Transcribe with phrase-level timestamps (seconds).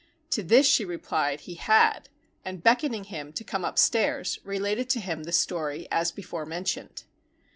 [0.31, 2.09] _To this she replied, he had,
[2.43, 7.03] and beckoning him to come upstairs, related to him the story as before mentioned.